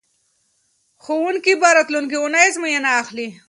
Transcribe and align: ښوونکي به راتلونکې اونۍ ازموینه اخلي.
ښوونکي 1.03 1.53
به 1.61 1.69
راتلونکې 1.77 2.17
اونۍ 2.19 2.41
ازموینه 2.47 2.89
اخلي. 3.01 3.27